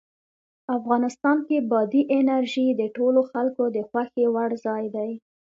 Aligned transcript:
افغانستان 0.77 1.37
کې 1.47 1.57
بادي 1.71 2.01
انرژي 2.17 2.67
د 2.75 2.81
ټولو 2.95 3.21
خلکو 3.31 3.63
د 3.75 3.77
خوښې 3.89 4.25
وړ 4.33 4.49
ځای 4.65 4.83
دی. 4.95 5.11